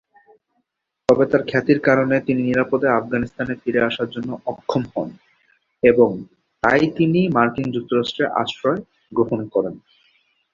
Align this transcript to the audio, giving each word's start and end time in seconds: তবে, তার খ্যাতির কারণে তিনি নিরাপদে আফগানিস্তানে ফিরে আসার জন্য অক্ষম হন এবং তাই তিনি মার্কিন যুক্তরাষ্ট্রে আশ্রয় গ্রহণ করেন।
তবে, 1.09 1.25
তার 1.31 1.43
খ্যাতির 1.49 1.79
কারণে 1.87 2.15
তিনি 2.27 2.41
নিরাপদে 2.43 2.87
আফগানিস্তানে 2.91 3.53
ফিরে 3.61 3.79
আসার 3.89 4.07
জন্য 4.09 4.29
অক্ষম 4.51 4.83
হন 4.93 5.09
এবং 5.83 6.09
তাই 6.63 6.83
তিনি 6.97 7.19
মার্কিন 7.35 7.67
যুক্তরাষ্ট্রে 7.75 8.25
আশ্রয় 8.41 8.81
গ্রহণ 9.11 9.39
করেন। 9.53 9.75